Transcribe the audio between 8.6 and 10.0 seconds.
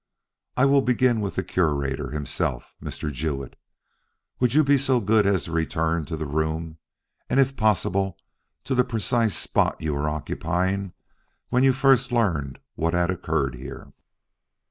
to the precise spot, you